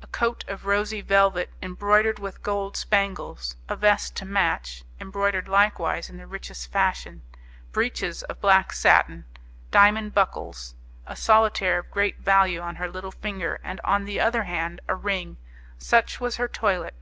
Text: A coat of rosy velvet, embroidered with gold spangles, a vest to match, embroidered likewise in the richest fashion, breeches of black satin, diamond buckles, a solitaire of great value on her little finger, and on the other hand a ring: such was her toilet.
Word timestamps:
A 0.00 0.06
coat 0.06 0.42
of 0.48 0.64
rosy 0.64 1.02
velvet, 1.02 1.50
embroidered 1.60 2.18
with 2.18 2.42
gold 2.42 2.78
spangles, 2.78 3.56
a 3.68 3.76
vest 3.76 4.16
to 4.16 4.24
match, 4.24 4.84
embroidered 4.98 5.48
likewise 5.48 6.08
in 6.08 6.16
the 6.16 6.26
richest 6.26 6.72
fashion, 6.72 7.20
breeches 7.72 8.22
of 8.22 8.40
black 8.40 8.72
satin, 8.72 9.26
diamond 9.70 10.14
buckles, 10.14 10.76
a 11.06 11.14
solitaire 11.14 11.80
of 11.80 11.90
great 11.90 12.16
value 12.18 12.60
on 12.62 12.76
her 12.76 12.88
little 12.90 13.12
finger, 13.12 13.60
and 13.62 13.78
on 13.84 14.06
the 14.06 14.18
other 14.18 14.44
hand 14.44 14.80
a 14.88 14.94
ring: 14.94 15.36
such 15.76 16.20
was 16.22 16.36
her 16.36 16.48
toilet. 16.48 16.94